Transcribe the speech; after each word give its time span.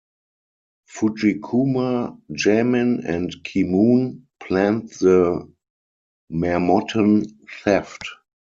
Fujikuma, 0.91 2.19
Jamin 2.33 3.05
and 3.05 3.29
Khimoun 3.43 4.23
planned 4.39 4.89
the 4.99 5.47
Marmottan 6.31 7.27
theft. 7.63 8.03